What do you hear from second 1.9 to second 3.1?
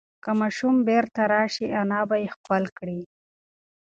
به یې ښکل کړي.